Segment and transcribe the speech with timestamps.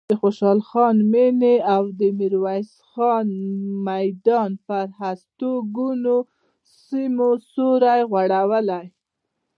[0.09, 1.83] د خوشحال خان مېنې او
[2.19, 2.69] میرویس
[3.87, 6.17] میدان پر هستوګنو
[6.83, 8.85] سیمو سیوری غوړولی.